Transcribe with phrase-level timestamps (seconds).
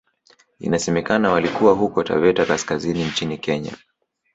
[0.59, 3.73] Inasemekana walikuwa huko Taveta kaskazini nchini Kenya